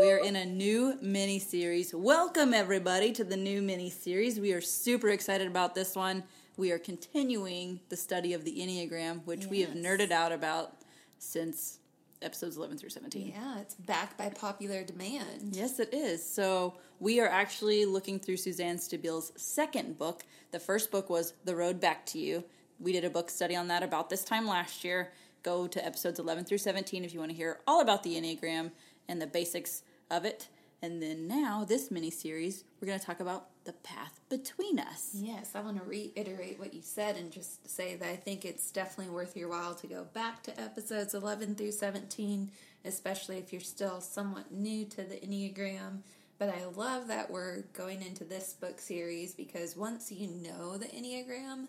[0.00, 1.94] We are in a new mini series.
[1.94, 4.40] Welcome, everybody, to the new mini series.
[4.40, 6.24] We are super excited about this one.
[6.56, 10.78] We are continuing the study of the Enneagram, which we have nerded out about
[11.18, 11.78] since
[12.22, 13.28] episodes 11 through 17.
[13.28, 15.52] Yeah, it's back by popular demand.
[15.52, 16.28] Yes, it is.
[16.28, 20.24] So we are actually looking through Suzanne Stabile's second book.
[20.50, 22.42] The first book was The Road Back to You.
[22.80, 25.12] We did a book study on that about this time last year.
[25.44, 28.72] Go to episodes 11 through 17 if you want to hear all about the Enneagram
[29.08, 30.48] and the basics of it.
[30.82, 35.12] And then now, this mini series, we're going to talk about the path between us.
[35.14, 38.70] Yes, I want to reiterate what you said and just say that I think it's
[38.70, 42.50] definitely worth your while to go back to episodes 11 through 17,
[42.84, 46.00] especially if you're still somewhat new to the Enneagram.
[46.38, 50.86] But I love that we're going into this book series because once you know the
[50.86, 51.68] Enneagram,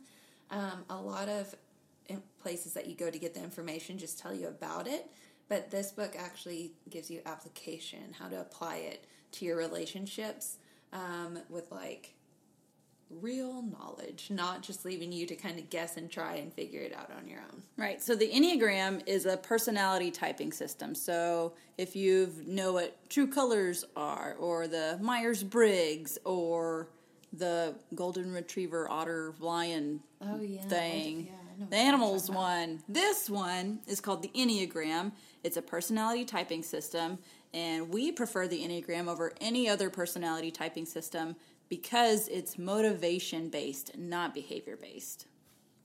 [0.51, 1.55] um, a lot of
[2.41, 5.09] places that you go to get the information just tell you about it.
[5.47, 10.57] But this book actually gives you application, how to apply it to your relationships
[10.93, 12.13] um, with like
[13.21, 16.93] real knowledge, not just leaving you to kind of guess and try and figure it
[16.95, 17.61] out on your own.
[17.77, 18.01] Right.
[18.01, 20.95] So the Enneagram is a personality typing system.
[20.95, 26.87] So if you know what true colors are, or the Myers Briggs, or
[27.31, 30.61] the Golden Retriever Otter Lion Oh, yeah.
[30.61, 31.27] thing,
[31.59, 35.11] Yeah, the animals one, this one is called the Enneagram.
[35.45, 37.19] It's a personality typing system,
[37.53, 41.35] and we prefer the Enneagram over any other personality typing system
[41.69, 45.27] because it's motivation based, not behavior based.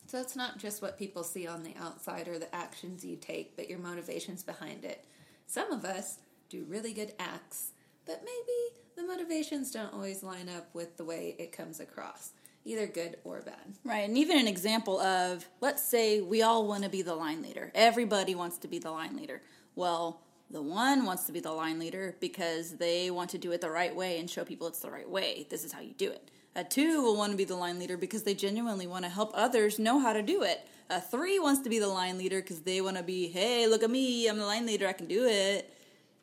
[0.06, 3.54] So it's not just what people see on the outside or the actions you take,
[3.54, 5.04] but your motivations behind it.
[5.47, 7.72] Some of us do really good acts,
[8.06, 12.32] but maybe the motivations don't always line up with the way it comes across,
[12.65, 13.75] either good or bad.
[13.84, 17.43] Right, and even an example of let's say we all want to be the line
[17.43, 17.71] leader.
[17.75, 19.43] Everybody wants to be the line leader.
[19.75, 23.60] Well, the one wants to be the line leader because they want to do it
[23.60, 25.47] the right way and show people it's the right way.
[25.49, 26.31] This is how you do it.
[26.56, 29.31] A two will want to be the line leader because they genuinely want to help
[29.34, 30.60] others know how to do it.
[30.91, 33.84] A three wants to be the line leader because they want to be, hey, look
[33.84, 35.72] at me, I'm the line leader, I can do it.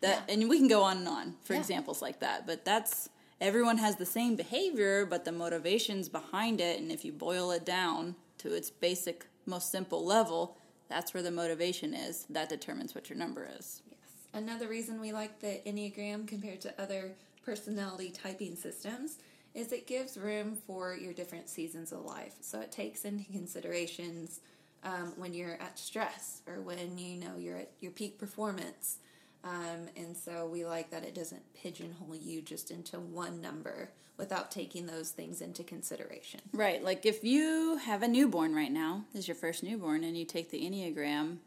[0.01, 0.33] That Yeah.
[0.33, 1.59] and we can go on and on for Yeah.
[1.61, 2.45] examples like that.
[2.45, 3.07] But that's
[3.39, 7.65] everyone has the same behavior, but the motivations behind it, and if you boil it
[7.65, 10.57] down to its basic, most simple level,
[10.89, 12.25] that's where the motivation is.
[12.29, 13.81] That determines what your number is.
[13.89, 13.99] Yes.
[14.33, 19.19] Another reason we like the Enneagram compared to other personality typing systems
[19.53, 22.35] is it gives room for your different seasons of life.
[22.41, 24.41] So it takes into considerations
[24.83, 28.97] um, when you're at stress or when you know you're at your peak performance.
[29.43, 34.51] Um, and so we like that it doesn't pigeonhole you just into one number without
[34.51, 36.41] taking those things into consideration.
[36.51, 40.17] Right, like if you have a newborn right now, this is your first newborn, and
[40.17, 41.37] you take the Enneagram,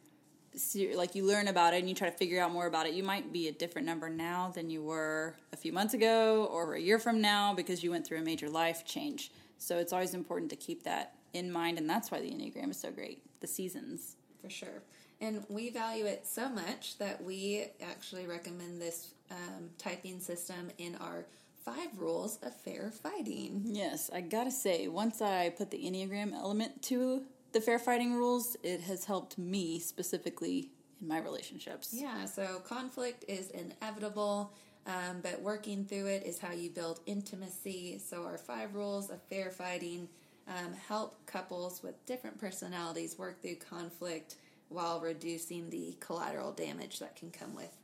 [0.96, 3.02] like you learn about it and you try to figure out more about it, you
[3.02, 6.80] might be a different number now than you were a few months ago or a
[6.80, 9.30] year from now because you went through a major life change.
[9.58, 12.80] So it's always important to keep that in mind, and that's why the Enneagram is
[12.80, 13.22] so great.
[13.40, 14.16] The seasons.
[14.42, 14.82] For sure.
[15.20, 20.96] And we value it so much that we actually recommend this um, typing system in
[20.96, 21.26] our
[21.64, 23.62] five rules of fair fighting.
[23.66, 28.56] Yes, I gotta say, once I put the Enneagram element to the fair fighting rules,
[28.62, 31.90] it has helped me specifically in my relationships.
[31.92, 34.52] Yeah, so conflict is inevitable,
[34.86, 37.98] um, but working through it is how you build intimacy.
[37.98, 40.08] So, our five rules of fair fighting
[40.48, 44.36] um, help couples with different personalities work through conflict
[44.70, 47.76] while reducing the collateral damage that can come with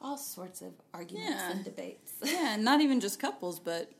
[0.00, 1.50] all sorts of arguments Yeah.
[1.50, 2.12] and debates.
[2.22, 3.90] yeah, and not even just couples, but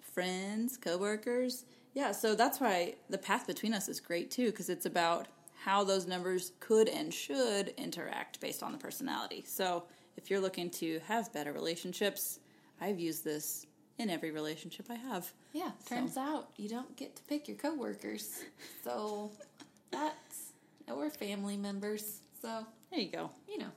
[0.00, 1.64] friends, coworkers.
[1.94, 5.26] Yeah, so that's why the path between us is great too, because it's about
[5.64, 9.42] how those numbers could and should interact based on the personality.
[9.46, 9.84] So
[10.16, 12.40] if you're looking to have better relationships,
[12.80, 13.66] I've used this
[13.98, 15.32] in every relationship I have.
[15.52, 18.42] Yeah, turns out you don't get to pick your coworkers.
[18.82, 19.30] So
[19.90, 20.43] that's
[20.92, 22.20] or family members.
[22.40, 23.30] So, There you go.
[23.48, 23.70] you know,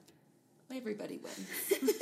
[0.74, 1.94] everybody wins.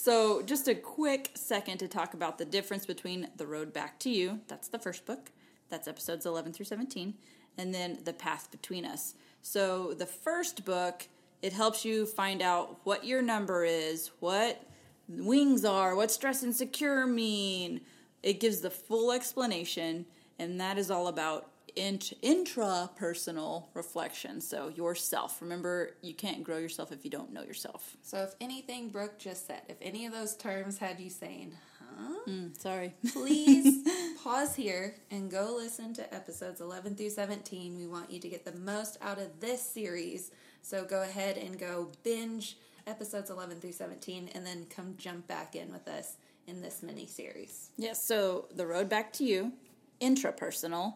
[0.00, 4.10] So, just a quick second to talk about the difference between The Road Back to
[4.10, 5.32] You, that's the first book,
[5.70, 7.14] that's episodes 11 through 17,
[7.58, 9.14] and then The Path Between Us.
[9.42, 11.08] So, the first book,
[11.42, 14.62] it helps you find out what your number is, what
[15.08, 17.80] wings are, what stress and secure mean.
[18.22, 20.06] It gives the full explanation,
[20.38, 24.40] and that is all about int- intrapersonal reflection.
[24.40, 25.40] So, yourself.
[25.40, 27.96] Remember, you can't grow yourself if you don't know yourself.
[28.02, 31.52] so, if anything Brooke just said, if any of those terms had you saying,
[31.98, 32.18] huh?
[32.28, 32.94] Mm, sorry.
[33.12, 33.86] please
[34.22, 37.76] pause here and go listen to episodes 11 through 17.
[37.76, 40.30] We want you to get the most out of this series.
[40.62, 42.56] So go ahead and go binge
[42.86, 46.16] episodes 11 through 17 and then come jump back in with us
[46.46, 47.70] in this mini series.
[47.76, 49.52] Yes, so the road back to you,
[50.00, 50.94] intrapersonal.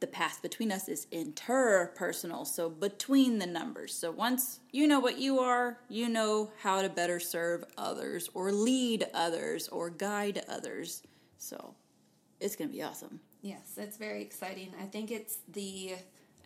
[0.00, 3.94] The path between us is interpersonal, so between the numbers.
[3.94, 8.52] So once you know what you are, you know how to better serve others or
[8.52, 11.02] lead others or guide others.
[11.38, 11.74] So
[12.40, 13.20] it's going to be awesome.
[13.40, 14.72] Yes, it's very exciting.
[14.80, 15.94] I think it's the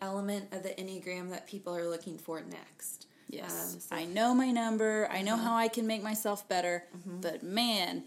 [0.00, 3.06] element of the Enneagram that people are looking for next.
[3.28, 3.74] Yes.
[3.74, 5.08] Um, so- I know my number.
[5.10, 6.84] I know how I can make myself better.
[7.20, 8.04] But man,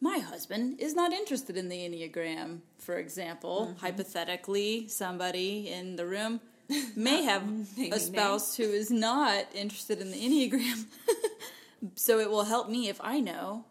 [0.00, 3.68] my husband is not interested in the Enneagram, for example.
[3.68, 3.84] Mm-hmm.
[3.84, 6.40] Hypothetically, somebody in the room
[6.96, 7.42] may have
[7.92, 10.86] a spouse who is not interested in the Enneagram.
[11.94, 13.64] so it will help me if I know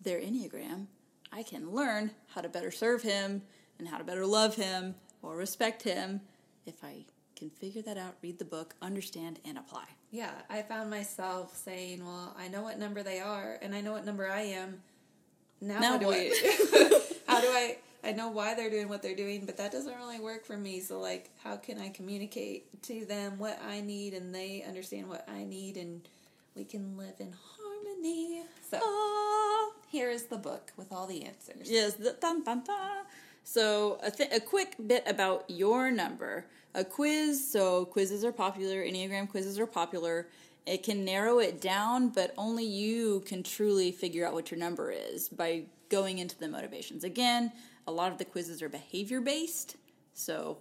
[0.00, 0.86] their Enneagram.
[1.32, 3.42] I can learn how to better serve him
[3.78, 6.20] and how to better love him or respect him
[6.66, 7.04] if I
[7.36, 9.84] can figure that out, read the book, understand, and apply.
[10.10, 13.92] Yeah, I found myself saying, "Well, I know what number they are, and I know
[13.92, 14.82] what number I am.
[15.60, 16.10] Now, Now what do?
[16.10, 17.00] I?
[17.26, 17.76] how do I?
[18.02, 20.80] I know why they're doing what they're doing, but that doesn't really work for me.
[20.80, 25.28] So, like, how can I communicate to them what I need, and they understand what
[25.28, 26.00] I need, and
[26.56, 28.42] we can live in harmony?
[28.70, 29.70] So, Ah.
[29.90, 31.70] here is the book with all the answers.
[31.70, 33.04] Yes, the dun, dun, dun.
[33.44, 36.46] So a, th- a quick bit about your number.
[36.74, 37.50] A quiz.
[37.52, 38.82] So quizzes are popular.
[38.82, 40.26] Enneagram quizzes are popular.
[40.70, 44.92] It can narrow it down, but only you can truly figure out what your number
[44.92, 47.02] is by going into the motivations.
[47.02, 47.50] Again,
[47.88, 49.74] a lot of the quizzes are behavior based.
[50.14, 50.58] So,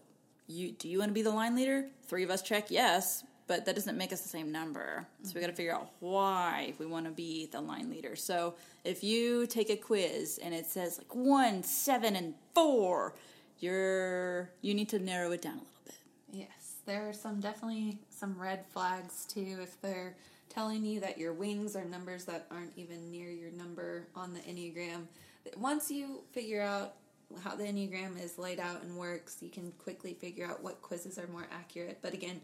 [0.47, 1.85] you do you want to be the line leader?
[2.07, 5.05] Three of us check yes, but that doesn't make us the same number.
[5.21, 8.15] So we got to figure out why we want to be the line leader.
[8.15, 13.13] So if you take a quiz and it says like one, seven, and four,
[13.59, 15.95] you're you need to narrow it down a little bit.
[16.31, 20.15] Yes, there are some definitely some red flags too if they're
[20.49, 24.39] telling you that your wings are numbers that aren't even near your number on the
[24.41, 25.05] Enneagram.
[25.57, 26.95] Once you figure out
[27.43, 31.17] how the Enneagram is laid out and works, you can quickly figure out what quizzes
[31.19, 31.99] are more accurate.
[32.01, 32.41] But again,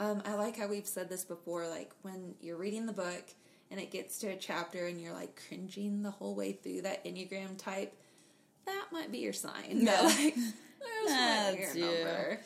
[0.00, 3.24] um, I like how we've said this before like when you're reading the book
[3.70, 7.04] and it gets to a chapter and you're like cringing the whole way through that
[7.04, 7.94] Enneagram type,
[8.64, 9.84] that might be your sign.
[9.84, 10.34] that, like,
[11.06, 11.94] there's That's your you.
[12.04, 12.40] number.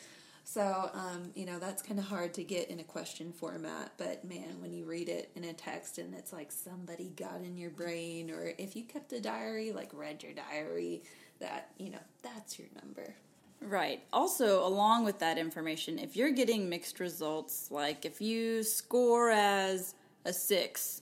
[0.49, 3.91] So, um, you know, that's kind of hard to get in a question format.
[3.97, 7.57] But man, when you read it in a text and it's like somebody got in
[7.57, 11.03] your brain, or if you kept a diary, like read your diary,
[11.41, 13.13] that, you know, that's your number.
[13.61, 14.03] Right.
[14.13, 19.95] Also, along with that information, if you're getting mixed results, like if you score as
[20.23, 21.01] a six,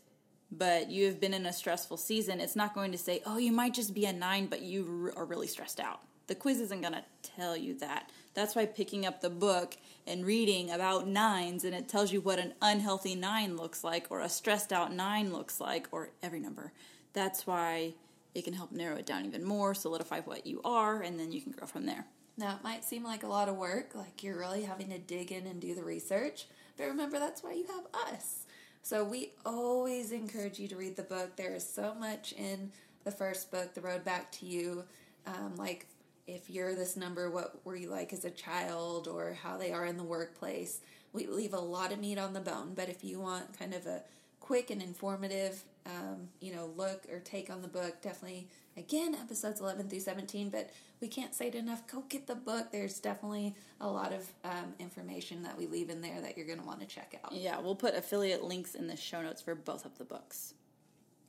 [0.51, 3.51] but you have been in a stressful season, it's not going to say, oh, you
[3.51, 6.01] might just be a nine, but you are really stressed out.
[6.27, 8.12] The quiz isn't going to tell you that.
[8.34, 9.77] That's why picking up the book
[10.08, 14.22] and reading about nines and it tells you what an unhealthy nine looks like or
[14.22, 16.74] a stressed out nine looks like or every number.
[17.13, 17.94] That's why
[18.34, 21.41] it can help narrow it down even more, solidify what you are, and then you
[21.41, 22.05] can grow from there.
[22.38, 25.32] Now, it might seem like a lot of work, like you're really having to dig
[25.32, 28.46] in and do the research, but remember that's why you have us.
[28.82, 31.38] So, we always encourage you to read the book.
[31.38, 32.72] There is so much in
[33.05, 34.84] the first book, The Road Back to You,
[35.25, 35.88] um, like
[36.27, 39.86] if you're this number, what were you like as a child, or how they are
[39.86, 40.79] in the workplace.
[41.13, 43.86] We leave a lot of meat on the bone, but if you want kind of
[43.86, 44.01] a
[44.39, 49.60] quick and informative, um, you know, look or take on the book, definitely, again, episodes
[49.60, 51.88] 11 through 17, but we can't say it enough.
[51.88, 52.72] Go get the book.
[52.72, 56.60] There's definitely a lot of um, information that we leave in there that you're going
[56.60, 57.34] to want to check out.
[57.34, 60.53] Yeah, we'll put affiliate links in the show notes for both of the books.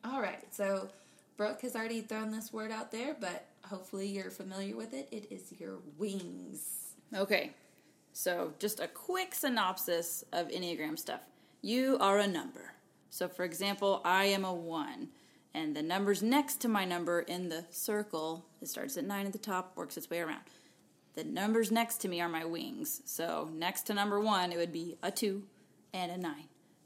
[0.04, 0.88] All right, so
[1.36, 5.08] Brooke has already thrown this word out there, but hopefully you're familiar with it.
[5.10, 6.94] It is your wings.
[7.14, 7.52] Okay,
[8.12, 11.20] so just a quick synopsis of Enneagram stuff.
[11.62, 12.72] You are a number.
[13.10, 15.08] So, for example, I am a one,
[15.54, 19.32] And the numbers next to my number in the circle, it starts at 9 at
[19.32, 20.42] the top, works its way around.
[21.14, 23.00] The numbers next to me are my wings.
[23.06, 25.42] So next to number 1, it would be a 2
[25.94, 26.34] and a 9.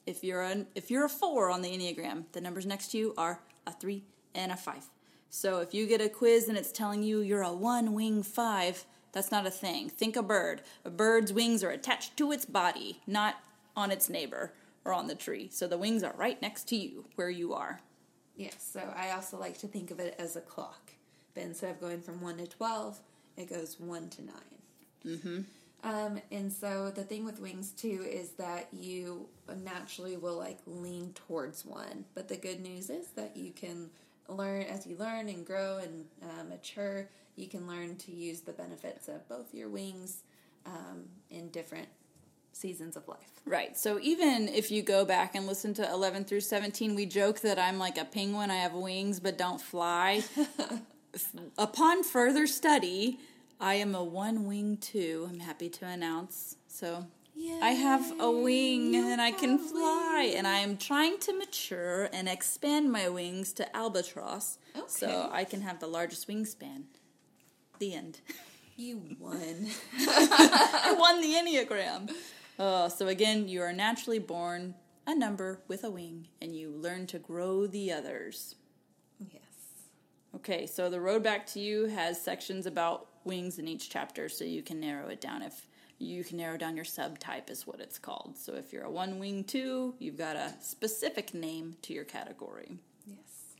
[0.06, 3.14] If you're a, if you're a 4 on the Enneagram, the numbers next to you
[3.18, 4.04] are a 3
[4.36, 4.88] and a 5.
[5.30, 8.84] So if you get a quiz and it's telling you you're a one wing 5,
[9.12, 9.88] that's not a thing.
[9.88, 10.62] Think a bird.
[10.84, 13.36] A bird's wings are attached to its body, not
[13.76, 14.52] on its neighbor
[14.84, 15.48] or on the tree.
[15.52, 17.80] So the wings are right next to you where you are.
[18.36, 20.92] Yes, so I also like to think of it as a clock.
[21.34, 22.98] But instead of going from 1 to 12,
[23.36, 24.34] it goes 1 to 9.
[25.06, 25.40] Mm-hmm.
[25.82, 29.28] Um, and so the thing with wings too is that you
[29.64, 32.04] naturally will like lean towards one.
[32.14, 33.90] But the good news is that you can
[34.30, 38.52] learn as you learn and grow and uh, mature, you can learn to use the
[38.52, 40.22] benefits of both your wings
[40.66, 41.88] um, in different
[42.52, 43.30] seasons of life.
[43.46, 43.76] Right.
[43.76, 47.58] So even if you go back and listen to 11 through 17, we joke that
[47.58, 48.50] I'm like a penguin.
[48.50, 50.22] I have wings but don't fly.
[51.58, 53.18] Upon further study,
[53.58, 55.28] I am a one wing two.
[55.30, 56.56] I'm happy to announce.
[56.68, 57.06] So
[57.62, 62.08] I have a wing you and I can fly, and I am trying to mature
[62.12, 66.84] and expand my wings to albatross so I can have the largest wingspan.
[67.78, 68.20] The end.
[68.76, 69.66] You won.
[69.98, 72.10] I won the Enneagram.
[72.58, 74.74] Uh, so again, you are naturally born
[75.06, 78.54] a number with a wing, and you learn to grow the others.
[79.18, 79.42] yes.
[80.34, 84.44] Okay, so the road back to you has sections about wings in each chapter, so
[84.46, 85.42] you can narrow it down.
[85.42, 85.68] If
[86.00, 88.36] you can narrow down your subtype, is what it's called.
[88.36, 92.78] So if you're a one wing two, you've got a specific name to your category.
[93.06, 93.54] Yes.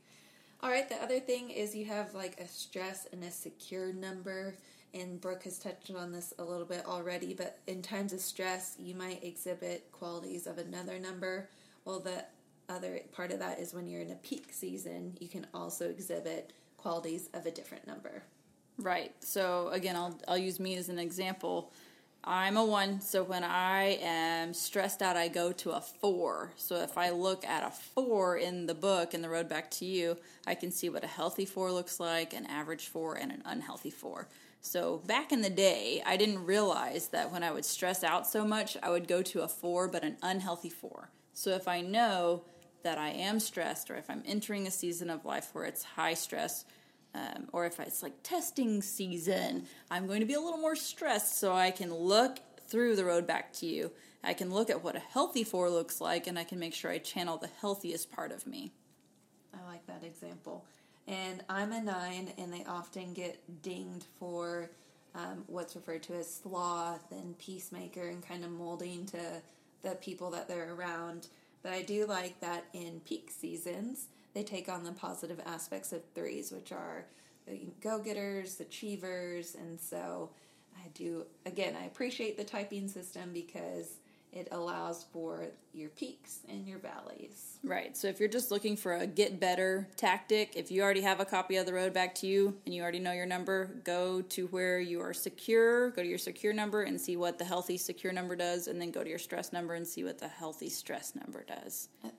[0.62, 0.88] All right.
[0.88, 4.56] The other thing is you have like a stress and a secure number.
[4.92, 8.74] And Brooke has touched on this a little bit already, but in times of stress,
[8.76, 11.48] you might exhibit qualities of another number.
[11.84, 12.24] Well, the
[12.68, 16.52] other part of that is when you're in a peak season, you can also exhibit
[16.76, 18.24] qualities of a different number.
[18.78, 19.12] Right.
[19.20, 21.72] So again, I'll I'll use me as an example.
[22.22, 26.52] I'm a one, so when I am stressed out, I go to a four.
[26.56, 29.86] So if I look at a four in the book, in the road back to
[29.86, 33.42] you, I can see what a healthy four looks like, an average four, and an
[33.46, 34.28] unhealthy four.
[34.60, 38.44] So back in the day, I didn't realize that when I would stress out so
[38.44, 41.08] much, I would go to a four, but an unhealthy four.
[41.32, 42.44] So if I know
[42.82, 46.14] that I am stressed, or if I'm entering a season of life where it's high
[46.14, 46.66] stress,
[47.14, 51.38] um, or if it's like testing season, I'm going to be a little more stressed
[51.38, 52.38] so I can look
[52.68, 53.90] through the road back to you.
[54.22, 56.90] I can look at what a healthy four looks like and I can make sure
[56.90, 58.72] I channel the healthiest part of me.
[59.52, 60.64] I like that example.
[61.08, 64.70] And I'm a nine, and they often get dinged for
[65.14, 69.42] um, what's referred to as sloth and peacemaker and kind of molding to
[69.82, 71.26] the people that they're around.
[71.62, 76.02] But I do like that in peak seasons, they take on the positive aspects of
[76.14, 77.06] threes, which are
[77.80, 79.54] go getters, achievers.
[79.54, 80.30] And so
[80.76, 83.96] I do, again, I appreciate the typing system because
[84.32, 87.58] it allows for your peaks and your valleys.
[87.64, 87.96] Right.
[87.96, 91.24] So if you're just looking for a get better tactic, if you already have a
[91.24, 94.46] copy of the road back to you and you already know your number, go to
[94.48, 98.12] where you are secure, go to your secure number and see what the healthy secure
[98.12, 101.14] number does, and then go to your stress number and see what the healthy stress
[101.16, 101.88] number does.
[102.04, 102.10] Uh,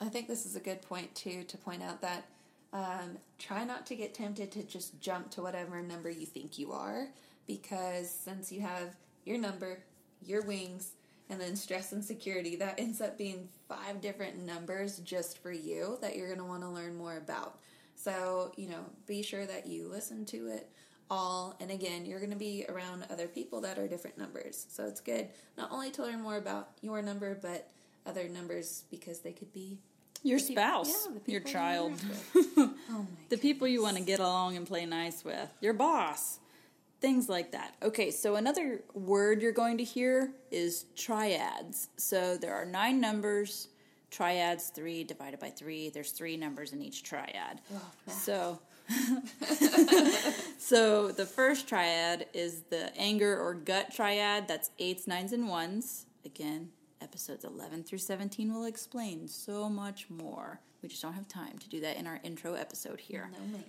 [0.00, 2.24] I think this is a good point too to point out that
[2.72, 6.72] um, try not to get tempted to just jump to whatever number you think you
[6.72, 7.08] are,
[7.46, 9.82] because since you have your number,
[10.24, 10.92] your wings,
[11.28, 15.98] and then stress and security, that ends up being five different numbers just for you
[16.00, 17.58] that you're going to want to learn more about.
[17.94, 20.70] So, you know, be sure that you listen to it
[21.10, 21.56] all.
[21.60, 24.66] And again, you're going to be around other people that are different numbers.
[24.70, 27.68] So it's good not only to learn more about your number, but
[28.06, 29.78] other numbers because they could be
[30.22, 31.92] Your the people- spouse, yeah, your child,
[32.36, 33.00] oh my
[33.30, 36.40] the people you want to get along and play nice with, your boss,
[37.00, 37.74] things like that.
[37.82, 41.88] Okay, so another word you're going to hear is triads.
[41.96, 43.68] So there are nine numbers.
[44.10, 45.88] Triads, three divided by three.
[45.88, 47.60] There's three numbers in each triad.
[47.72, 47.80] Oh.
[48.08, 48.58] So,
[50.58, 54.48] so the first triad is the anger or gut triad.
[54.48, 56.06] That's eights, nines, and ones.
[56.24, 56.70] Again,
[57.00, 60.60] episodes 11 through 17 will explain so much more.
[60.82, 63.30] We just don't have time to do that in our intro episode here.
[63.32, 63.64] No, ma'am.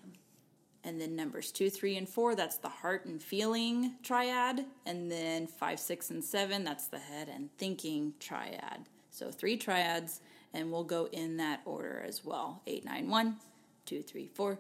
[0.84, 4.66] And then numbers two, three, and four, that's the heart and feeling triad.
[4.86, 8.88] And then five, six, and seven, that's the head and thinking triad.
[9.12, 10.22] So three triads,
[10.54, 12.62] and we'll go in that order as well.
[12.66, 13.38] Eight, nine, one,
[13.86, 14.58] two, three, four,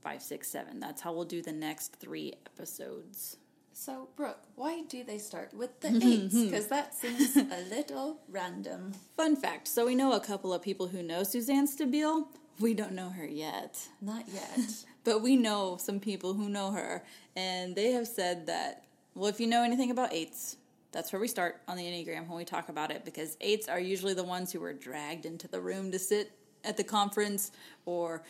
[0.00, 0.78] five, six, seven.
[0.78, 3.38] That's how we'll do the next three episodes.
[3.76, 6.40] So, Brooke, why do they start with the eights?
[6.40, 8.92] Because that seems a little random.
[9.16, 12.28] Fun fact so we know a couple of people who know Suzanne Stabile.
[12.60, 13.88] We don't know her yet.
[14.00, 14.58] Not yet.
[15.02, 17.04] But we know some people who know her,
[17.36, 20.56] and they have said that, well, if you know anything about eights,
[20.92, 23.78] that's where we start on the Enneagram when we talk about it, because eights are
[23.78, 26.32] usually the ones who were dragged into the room to sit
[26.64, 27.52] at the conference,
[27.84, 28.22] or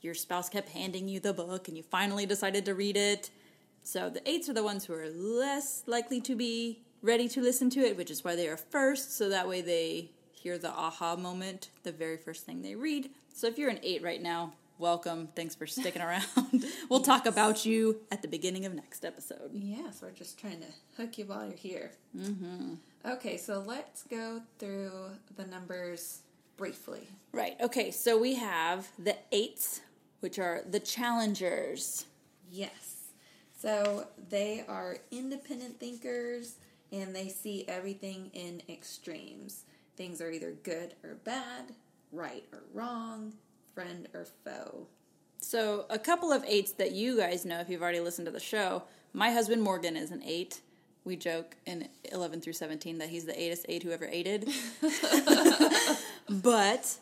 [0.00, 3.30] your spouse kept handing you the book and you finally decided to read it.
[3.86, 7.70] So the eights are the ones who are less likely to be ready to listen
[7.70, 11.14] to it, which is why they are first, so that way they hear the aha
[11.14, 13.10] moment the very first thing they read.
[13.32, 15.28] So if you're an eight right now, welcome.
[15.36, 16.24] Thanks for sticking around.
[16.90, 19.50] we'll talk about you at the beginning of next episode.
[19.52, 20.66] Yes, we're just trying to
[20.96, 21.92] hook you while you're here.
[22.18, 22.74] Mm-hmm.
[23.08, 24.90] Okay, so let's go through
[25.36, 26.22] the numbers
[26.56, 27.08] briefly.
[27.30, 27.54] Right.
[27.60, 27.92] Okay.
[27.92, 29.80] So we have the eights,
[30.18, 32.06] which are the challengers.
[32.50, 32.95] Yes.
[33.56, 36.56] So they are independent thinkers
[36.92, 39.64] and they see everything in extremes.
[39.96, 41.72] Things are either good or bad,
[42.12, 43.32] right or wrong,
[43.74, 44.86] friend or foe.
[45.40, 48.40] So a couple of eights that you guys know if you've already listened to the
[48.40, 48.82] show.
[49.12, 50.60] My husband Morgan is an eight.
[51.04, 54.48] We joke in 11 through 17 that he's the eightest eight who ever aided.
[56.28, 56.96] but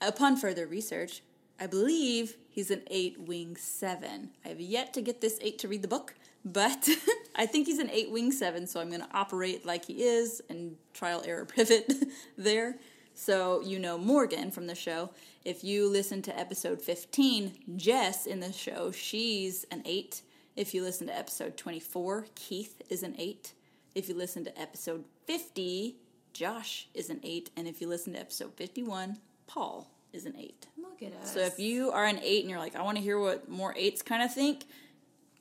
[0.00, 1.22] upon further research,
[1.62, 4.30] I believe he's an eight wing seven.
[4.44, 6.12] I have yet to get this eight to read the book,
[6.44, 6.88] but
[7.36, 10.42] I think he's an eight wing seven, so I'm going to operate like he is
[10.50, 11.92] and trial error pivot
[12.36, 12.78] there.
[13.14, 15.10] So you know Morgan from the show.
[15.44, 20.22] If you listen to episode 15, Jess in the show, she's an eight.
[20.56, 23.52] If you listen to episode 24, Keith is an eight.
[23.94, 25.94] If you listen to episode 50,
[26.32, 27.50] Josh is an eight.
[27.56, 30.66] And if you listen to episode 51, Paul is an eight.
[30.76, 31.32] Look at us.
[31.32, 33.74] So if you are an eight and you're like, I want to hear what more
[33.76, 34.64] eights kind of think,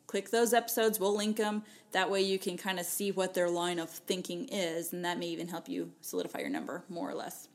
[0.08, 1.00] click those episodes.
[1.00, 1.64] We'll link them.
[1.92, 5.20] That way you can kind of see what their line of thinking is, and that
[5.20, 7.50] may even help you solidify your number more or less.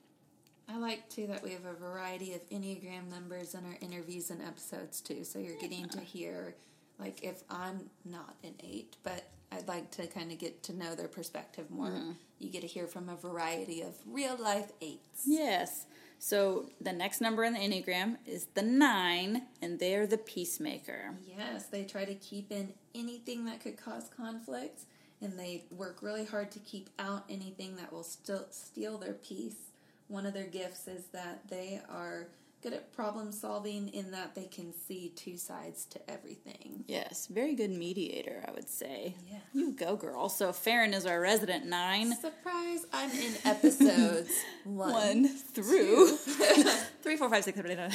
[0.69, 4.43] I like too that we have a variety of Enneagram numbers in our interviews and
[4.43, 5.25] episodes too.
[5.25, 6.55] So you're getting to hear,
[6.99, 10.95] like, if I'm not an eight, but I'd like to kind of get to know
[10.97, 11.91] their perspective more.
[11.91, 12.11] Mm-hmm.
[12.41, 15.23] You get to hear from a variety of real life eights.
[15.25, 15.87] Yes.
[16.19, 21.15] So the next number in the Enneagram is the nine, and they're the peacemaker.
[21.27, 24.83] Yes, they try to keep in anything that could cause conflict,
[25.21, 29.71] and they work really hard to keep out anything that will still steal their peace.
[30.09, 32.29] One of their gifts is that they are
[32.63, 36.85] good at problem solving in that they can see two sides to everything.
[36.89, 39.15] Yes, very good mediator, I would say.
[39.31, 39.39] Yeah.
[39.53, 40.29] You go, girl.
[40.29, 42.15] So Farron is our resident nine.
[42.17, 42.87] Surprise!
[42.93, 44.31] I'm in episodes
[44.65, 44.93] one.
[44.93, 46.17] One through
[47.03, 47.91] three, four, five, six, seven, eight, nine.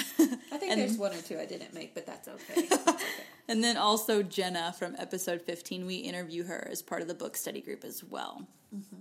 [0.51, 2.67] I think And- there's one or two I didn't make, but that's okay.
[2.67, 3.03] That's okay.
[3.47, 7.35] And then also Jenna from episode 15, we interview her as part of the book
[7.35, 8.47] study group as well.
[8.73, 8.95] Mm-hmm.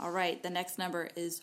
[0.00, 1.42] All right, the next number is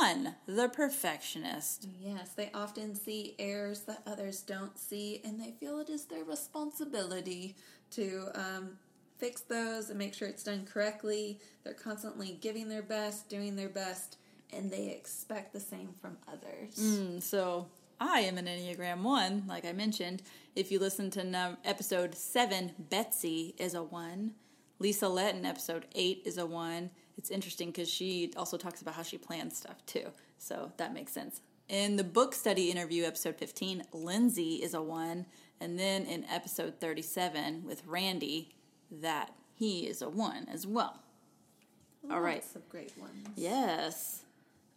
[0.00, 1.86] one, the perfectionist.
[2.00, 6.24] Yes, they often see errors that others don't see, and they feel it is their
[6.24, 7.54] responsibility
[7.92, 8.78] to um,
[9.18, 11.38] fix those and make sure it's done correctly.
[11.64, 14.16] They're constantly giving their best, doing their best,
[14.52, 16.78] and they expect the same from others.
[16.78, 17.66] And so
[18.00, 20.22] I am an Enneagram 1, like I mentioned.
[20.56, 24.32] If you listen to num- episode 7, Betsy is a 1.
[24.78, 26.90] Lisa Lett in episode 8 is a 1.
[27.16, 30.06] It's interesting because she also talks about how she plans stuff too.
[30.38, 31.40] So that makes sense.
[31.68, 35.26] In the book study interview, episode 15, Lindsay is a 1.
[35.60, 38.54] And then in episode 37 with Randy,
[38.90, 41.00] that he is a 1 as well.
[42.10, 42.44] All right.
[42.54, 43.28] Of great ones.
[43.36, 44.22] Yes.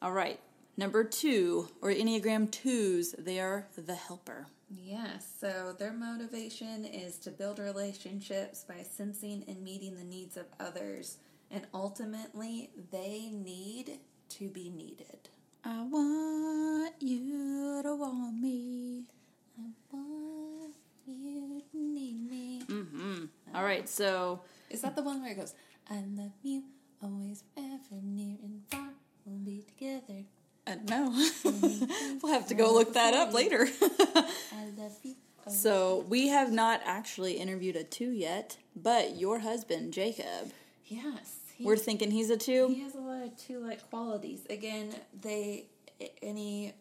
[0.02, 0.40] All right.
[0.76, 4.48] Number two, or Enneagram twos, they are the helper.
[4.70, 10.48] Yes, so their motivation is to build relationships by sensing and meeting the needs of
[10.60, 11.18] others,
[11.54, 15.30] and ultimately, they need to be needed.
[15.64, 19.04] I want you to want me.
[19.58, 20.74] I want
[21.06, 22.62] you to need me.
[23.54, 25.54] All right, so Is that the one where it goes,
[25.90, 26.64] I love you,
[27.02, 28.90] always, forever, near and far,
[29.26, 30.24] we'll be together.
[30.66, 31.28] uh, no,
[32.24, 33.68] we'll have to go look that up later.
[33.82, 35.16] I love you.
[35.50, 40.52] so we have not actually interviewed a two yet, but your husband Jacob.
[41.64, 42.68] He, we're thinking he's a two.
[42.70, 44.42] he has a lot of two like qualities.
[44.50, 45.68] Again, they,
[46.22, 46.74] any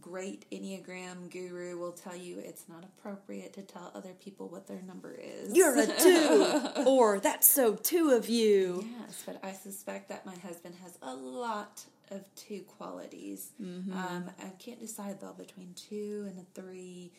[0.00, 4.80] great Enneagram guru will tell you it's not appropriate to tell other people what their
[4.82, 5.54] number is.
[5.56, 8.86] You're a two, or that's so two of you.
[9.00, 13.50] Yes, but I suspect that my husband has a lot of two qualities.
[13.60, 17.12] Um, I can't decide though between two and a three.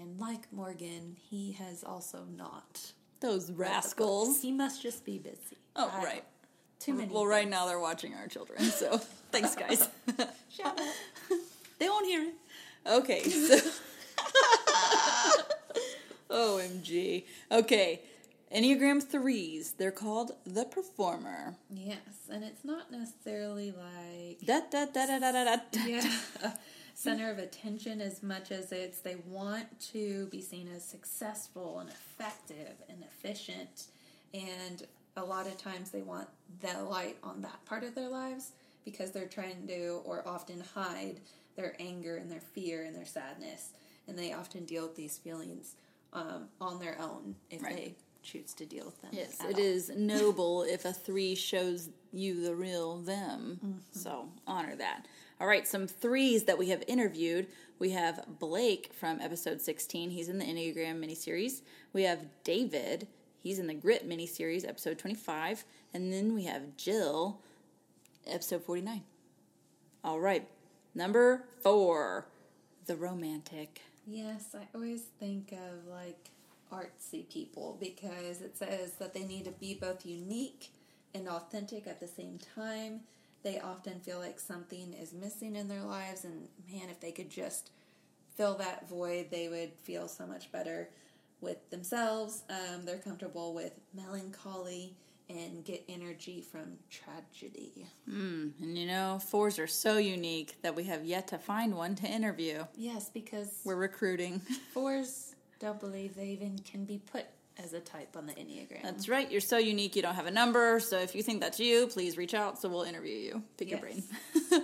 [0.00, 2.92] And like Morgan, he has also not.
[3.20, 4.42] Those rascals.
[4.42, 5.56] He must just be busy.
[5.74, 6.24] Oh, I- right.
[6.78, 7.12] Too um, many.
[7.12, 8.98] Well, right now they're watching our children, so
[9.30, 9.88] thanks, guys.
[10.50, 10.94] Shout out.
[11.78, 12.34] they won't hear it.
[12.86, 13.58] Okay, so
[16.30, 17.24] OMG.
[17.50, 18.00] Okay.
[18.54, 19.72] Enneagram threes.
[19.72, 21.56] They're called the performer.
[21.68, 21.98] Yes,
[22.30, 25.56] and it's not necessarily like Da da da da da da da.
[25.72, 25.84] da.
[25.84, 26.52] yeah
[26.96, 31.90] center of attention as much as it's they want to be seen as successful and
[31.90, 33.88] effective and efficient
[34.32, 34.86] and
[35.16, 36.28] a lot of times they want
[36.60, 38.52] the light on that part of their lives
[38.84, 41.20] because they're trying to or often hide
[41.56, 43.70] their anger and their fear and their sadness
[44.08, 45.74] and they often deal with these feelings
[46.12, 47.76] um, on their own if Right.
[47.76, 49.60] they choose to deal with them Yes, it all.
[49.60, 53.80] is noble if a three shows you the real them.
[53.92, 55.06] So honor that.
[55.40, 57.46] All right, some threes that we have interviewed.
[57.78, 60.08] We have Blake from episode 16.
[60.10, 61.60] He's in the Enneagram miniseries.
[61.92, 63.06] We have David.
[63.46, 65.64] He's in the Grit miniseries, episode 25.
[65.94, 67.38] And then we have Jill,
[68.26, 69.04] episode 49.
[70.02, 70.48] All right,
[70.96, 72.26] number four,
[72.86, 73.82] the romantic.
[74.04, 76.30] Yes, I always think of like
[76.72, 80.72] artsy people because it says that they need to be both unique
[81.14, 83.02] and authentic at the same time.
[83.44, 87.30] They often feel like something is missing in their lives, and man, if they could
[87.30, 87.70] just
[88.34, 90.88] fill that void, they would feel so much better
[91.40, 92.42] with themselves.
[92.50, 94.94] Um, they're comfortable with melancholy
[95.28, 97.86] and get energy from tragedy.
[98.06, 102.06] And you know, fours are so unique that we have yet to find one to
[102.06, 102.64] interview.
[102.76, 104.40] Yes, because We're recruiting.
[104.72, 107.26] fours don't believe they even can be put
[107.62, 108.82] as a type on the Enneagram.
[108.82, 109.30] That's right.
[109.30, 109.96] You're so unique.
[109.96, 110.78] You don't have a number.
[110.78, 113.42] So if you think that's you, please reach out so we'll interview you.
[113.56, 114.02] Pick your brain.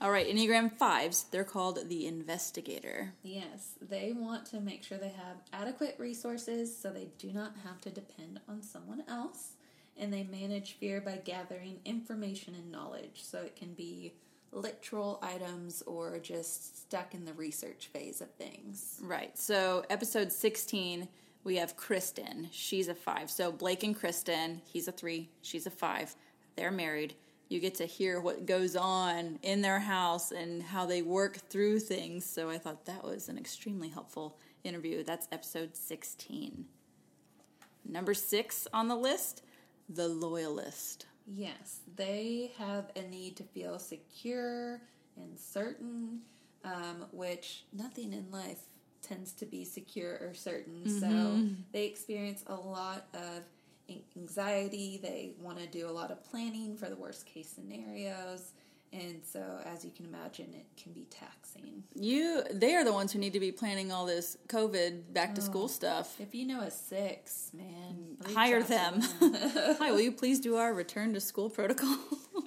[0.00, 0.26] All right.
[0.26, 1.24] Enneagram fives.
[1.30, 3.12] They're called the investigator.
[3.22, 7.80] Yes, they want to make sure they have adequate resources so they do not have
[7.82, 9.52] to depend on someone else.
[9.98, 13.20] And they manage fear by gathering information and knowledge.
[13.22, 14.14] So it can be
[14.52, 18.98] literal items or just stuck in the research phase of things.
[19.02, 19.36] Right.
[19.38, 21.08] So episode 16,
[21.44, 22.48] we have Kristen.
[22.50, 23.30] She's a five.
[23.30, 26.14] So Blake and Kristen, he's a three, she's a five.
[26.56, 27.14] They're married.
[27.50, 31.80] You get to hear what goes on in their house and how they work through
[31.80, 32.24] things.
[32.24, 35.02] So I thought that was an extremely helpful interview.
[35.02, 36.64] That's episode 16.
[37.84, 39.42] Number six on the list,
[39.88, 41.06] the loyalist.
[41.26, 44.80] Yes, they have a need to feel secure
[45.16, 46.20] and certain,
[46.64, 48.60] um, which nothing in life
[49.02, 50.88] tends to be secure or certain.
[51.00, 53.42] So they experience a lot of
[54.16, 54.98] anxiety.
[55.02, 58.52] They want to do a lot of planning for the worst case scenarios.
[58.92, 61.84] And so, as you can imagine, it can be taxing.
[61.94, 65.40] You, they are the ones who need to be planning all this COVID back to
[65.40, 66.20] school stuff.
[66.20, 69.00] If you know a six, man, hire out to them.
[69.78, 71.96] Hi, will you please do our return to school protocol?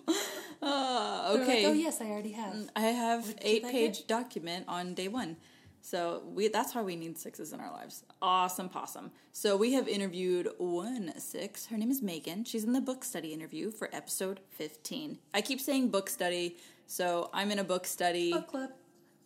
[0.61, 1.65] uh, They're like, okay.
[1.65, 2.69] oh, yes, I already have.
[2.75, 4.07] I have you eight page it?
[4.09, 5.37] document on day one.
[5.85, 8.05] So we that's why we need sixes in our lives.
[8.21, 9.11] Awesome possum.
[9.33, 11.65] So we have interviewed one six.
[11.65, 12.45] Her name is Megan.
[12.45, 15.19] She's in the book study interview for episode fifteen.
[15.33, 16.55] I keep saying book study,
[16.87, 18.31] so I'm in a book study.
[18.31, 18.69] Book club.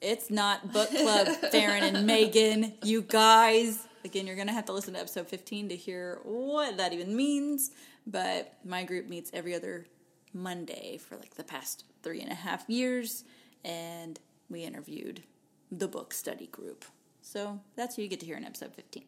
[0.02, 2.74] It's not book club, Farron and Megan.
[2.84, 3.88] You guys.
[4.04, 7.16] Again, you're going to have to listen to episode 15 to hear what that even
[7.16, 7.72] means.
[8.08, 9.86] But my group meets every other
[10.34, 13.26] Monday for like the past three and a half years.
[13.66, 15.24] And we interviewed
[15.72, 16.86] the book study group.
[17.22, 19.04] So that's who you get to hear in episode 15.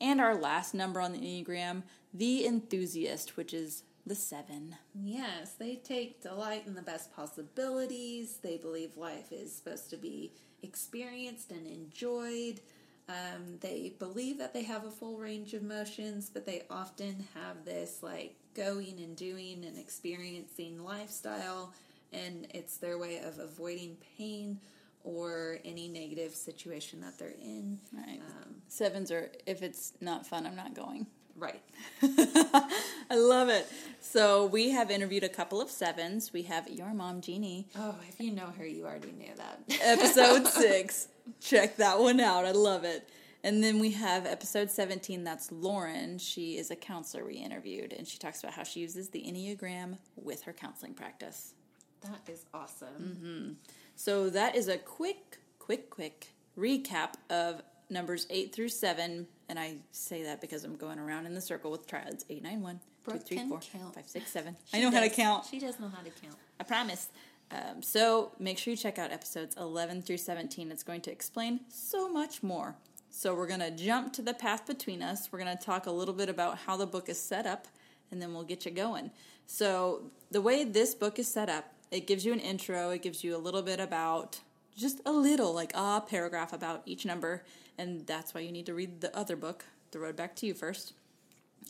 [0.00, 1.82] And our last number on the Enneagram,
[2.14, 4.76] the enthusiast, which is the seven.
[4.94, 8.38] Yes, they take delight in the best possibilities.
[8.42, 12.60] They believe life is supposed to be experienced and enjoyed.
[13.08, 17.64] Um, they believe that they have a full range of emotions, but they often have
[17.64, 21.74] this like going and doing and experiencing lifestyle,
[22.12, 24.60] and it's their way of avoiding pain
[25.04, 27.78] or any negative situation that they're in.
[27.92, 28.20] Right.
[28.42, 31.06] Um, Sevens are, if it's not fun, I'm not going.
[31.36, 31.62] right.
[32.02, 33.66] I love it.
[34.00, 36.32] So we have interviewed a couple of sevens.
[36.32, 39.60] We have your mom, Jeannie, Oh, if you know her, you already knew that.
[39.82, 41.08] episode six.
[41.40, 42.44] Check that one out.
[42.44, 43.08] I love it.
[43.42, 46.18] And then we have episode 17, that's Lauren.
[46.18, 49.96] She is a counselor we interviewed, and she talks about how she uses the Enneagram
[50.14, 51.54] with her counseling practice.
[52.02, 53.16] that is awesome.
[53.18, 53.52] Mm-hmm.
[54.00, 57.60] So that is a quick, quick, quick recap of
[57.90, 59.26] numbers 8 through 7.
[59.50, 62.62] And I say that because I'm going around in the circle with triads 8, 9,
[62.62, 63.94] 1, 2, Brooke 3, 4, count.
[63.96, 64.56] 5, 6, 7.
[64.64, 65.44] She I know how to count.
[65.50, 66.34] She does know how to count.
[66.58, 67.10] I promise.
[67.50, 70.72] Um, so make sure you check out episodes 11 through 17.
[70.72, 72.76] It's going to explain so much more.
[73.10, 75.28] So we're going to jump to the path between us.
[75.30, 77.68] We're going to talk a little bit about how the book is set up,
[78.10, 79.10] and then we'll get you going.
[79.46, 82.90] So the way this book is set up, it gives you an intro.
[82.90, 84.40] It gives you a little bit about
[84.76, 87.44] just a little, like a paragraph about each number.
[87.78, 90.54] And that's why you need to read the other book, The Road Back to You,
[90.54, 90.92] first.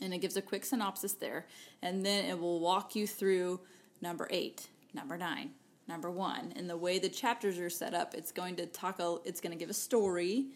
[0.01, 1.47] And it gives a quick synopsis there.
[1.81, 3.59] And then it will walk you through
[4.01, 5.51] number eight, number nine,
[5.87, 6.53] number one.
[6.55, 9.51] And the way the chapters are set up, it's going to talk, a, it's going
[9.51, 10.47] to give a story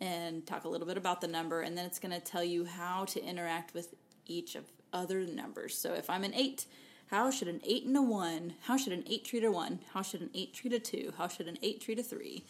[0.00, 1.62] and talk a little bit about the number.
[1.62, 3.94] And then it's going to tell you how to interact with
[4.26, 5.76] each of other numbers.
[5.76, 6.66] So if I'm an eight,
[7.14, 10.02] how should an 8 and a 1, how should an 8 treat a 1, how
[10.02, 12.44] should an 8 treat a 2, how should an 8 treat a 3,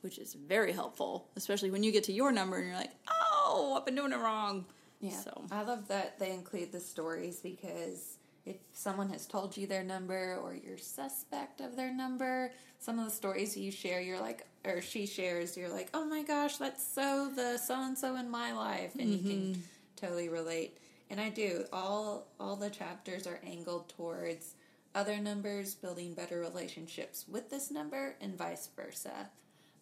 [0.00, 3.74] which is very helpful, especially when you get to your number and you're like, oh,
[3.76, 4.64] I've been doing it wrong.
[5.00, 5.20] Yeah.
[5.20, 5.44] So.
[5.50, 10.38] I love that they include the stories because if someone has told you their number
[10.42, 14.80] or you're suspect of their number, some of the stories you share, you're like, or
[14.80, 18.54] she shares, you're like, oh my gosh, that's so the so and so in my
[18.54, 18.94] life.
[18.94, 19.12] And mm-hmm.
[19.12, 19.60] you can mm-hmm.
[19.96, 20.78] totally relate.
[21.10, 21.64] And I do.
[21.72, 24.54] All all the chapters are angled towards
[24.94, 29.28] other numbers building better relationships with this number and vice versa.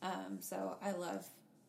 [0.03, 1.27] Um, so I love.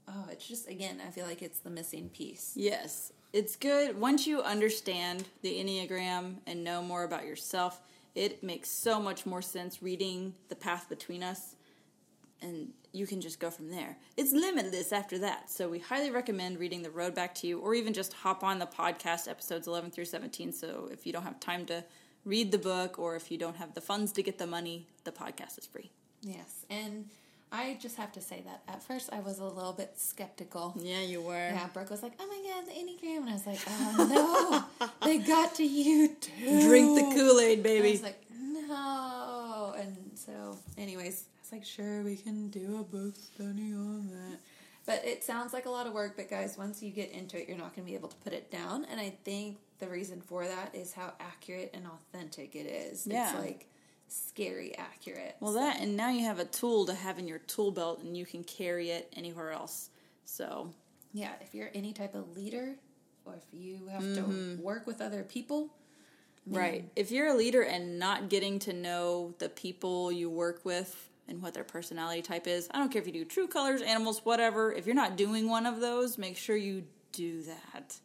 [0.07, 2.53] Oh, it's just again, I feel like it's the missing piece.
[2.55, 7.81] Yes, it's good once you understand the enneagram and know more about yourself.
[8.13, 11.55] It makes so much more sense reading the path between us
[12.45, 13.97] and you can just go from there.
[14.15, 15.49] It's limitless after that.
[15.49, 18.59] So we highly recommend reading The Road Back to You or even just hop on
[18.59, 20.53] the podcast episodes 11 through 17.
[20.53, 21.83] So if you don't have time to
[22.23, 25.11] read the book or if you don't have the funds to get the money, the
[25.11, 25.91] podcast is free.
[26.21, 26.65] Yes.
[26.69, 27.09] And
[27.51, 30.73] I just have to say that at first I was a little bit skeptical.
[30.77, 31.33] Yeah, you were.
[31.33, 34.87] Yeah, Brooke was like, "Oh my god, the Enneagram," and I was like, "Oh no,
[35.05, 37.89] they got to you too." Drink the Kool Aid, baby.
[37.89, 43.15] I was like, "No," and so, anyways, it's like, sure, we can do a book
[43.15, 44.39] study on that.
[44.87, 47.47] But it sounds like a lot of work, but guys, once you get into it,
[47.47, 48.83] you're not going to be able to put it down.
[48.89, 53.05] And I think the reason for that is how accurate and authentic it is.
[53.05, 53.29] Yeah.
[53.29, 53.67] It's like
[54.07, 55.35] scary accurate.
[55.39, 55.59] Well, so.
[55.59, 58.25] that, and now you have a tool to have in your tool belt and you
[58.25, 59.91] can carry it anywhere else.
[60.23, 60.71] So,
[61.13, 62.73] yeah, if you're any type of leader
[63.23, 64.55] or if you have mm-hmm.
[64.55, 65.69] to work with other people,
[66.47, 66.87] Right.
[66.95, 71.41] If you're a leader and not getting to know the people you work with and
[71.41, 72.67] what their personality type is.
[72.71, 74.71] I don't care if you do true colors, animals, whatever.
[74.71, 77.97] If you're not doing one of those, make sure you do that.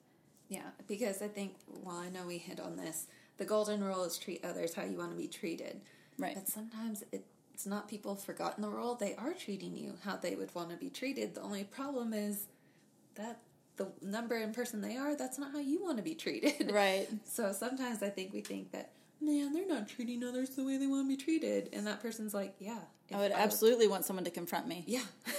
[0.49, 3.07] Yeah, because I think, well, I know we hit on this.
[3.39, 5.81] The golden rule is treat others how you want to be treated.
[6.19, 6.35] Right.
[6.35, 8.95] But sometimes it's not people forgotten the rule.
[8.95, 11.35] They are treating you how they would want to be treated.
[11.35, 12.47] The only problem is
[13.15, 13.41] that
[13.77, 16.71] the number and person they are, that's not how you want to be treated.
[16.73, 17.09] Right.
[17.25, 20.87] So sometimes I think we think that, man, they're not treating others the way they
[20.87, 21.71] want to be treated.
[21.73, 22.81] And that person's like, yeah,
[23.13, 24.85] I would I absolutely want someone to confront me.
[24.87, 25.01] Yeah.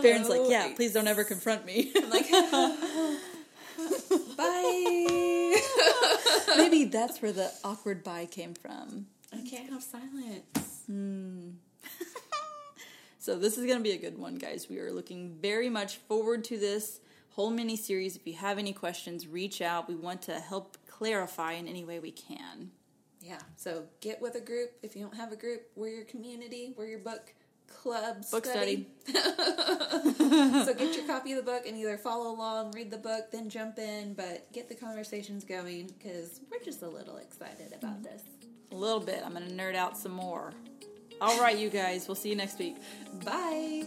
[0.00, 1.92] Farron's like, yeah, please don't ever confront me.
[1.96, 2.30] I'm like,
[4.36, 5.56] bye.
[6.56, 9.06] Maybe that's where the awkward bye came from.
[9.32, 10.82] I can't have silence.
[10.86, 11.50] Hmm.
[13.18, 14.68] so this is going to be a good one, guys.
[14.70, 18.16] We are looking very much forward to this whole mini series.
[18.16, 19.88] If you have any questions, reach out.
[19.88, 22.70] We want to help clarify in any way we can.
[23.26, 23.40] Yeah.
[23.56, 24.70] So get with a group.
[24.82, 26.74] If you don't have a group, we're your community.
[26.76, 27.32] We're your book
[27.66, 28.86] club book study.
[29.04, 29.20] study.
[30.64, 33.50] so get your copy of the book and either follow along, read the book, then
[33.50, 38.22] jump in, but get the conversations going because we're just a little excited about this.
[38.70, 39.22] A little bit.
[39.24, 40.52] I'm going to nerd out some more.
[41.20, 42.06] All right, you guys.
[42.06, 42.76] We'll see you next week.
[43.24, 43.84] Bye.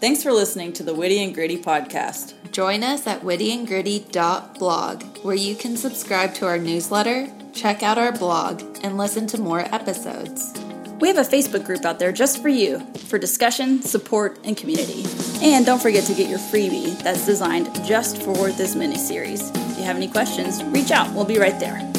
[0.00, 2.32] Thanks for listening to the Witty and Gritty podcast.
[2.52, 8.62] Join us at wittyandgritty.blog, where you can subscribe to our newsletter, check out our blog,
[8.82, 10.52] and listen to more episodes.
[11.00, 15.04] We have a Facebook group out there just for you for discussion, support, and community.
[15.42, 19.50] And don't forget to get your freebie that's designed just for this mini series.
[19.50, 21.12] If you have any questions, reach out.
[21.14, 21.89] We'll be right there.